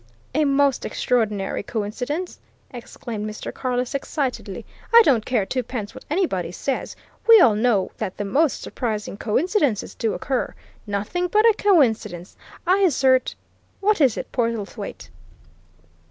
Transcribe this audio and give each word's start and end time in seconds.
"A 0.33 0.45
most 0.45 0.83
extraordinary 0.83 1.61
coincidence!" 1.61 2.39
exclaimed 2.71 3.29
Mr. 3.29 3.53
Carless 3.53 3.93
excitedly. 3.93 4.65
"I 4.91 5.03
don't 5.05 5.27
care 5.27 5.45
twopence 5.45 5.93
what 5.93 6.05
anybody 6.09 6.51
says 6.51 6.95
we 7.29 7.39
all 7.39 7.53
know 7.53 7.91
that 7.97 8.17
the 8.17 8.25
most 8.25 8.63
surprising 8.63 9.15
coincidences 9.15 9.93
do 9.93 10.15
occur. 10.15 10.55
Nothing 10.87 11.27
but 11.27 11.45
a 11.45 11.53
coincidence! 11.55 12.35
I 12.65 12.77
assert 12.79 13.35
what 13.79 14.01
is 14.01 14.17
it, 14.17 14.31
Portlethwaite?" 14.31 15.11